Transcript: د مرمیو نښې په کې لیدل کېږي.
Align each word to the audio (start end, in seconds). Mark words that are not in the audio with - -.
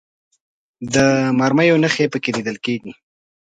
د 0.93 0.95
مرمیو 1.39 1.81
نښې 1.83 2.05
په 2.13 2.17
کې 2.23 2.29
لیدل 2.37 2.57
کېږي. 2.65 2.91